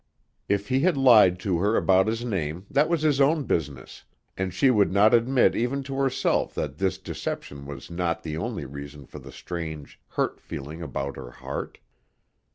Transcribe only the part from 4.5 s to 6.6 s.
she would not admit even to herself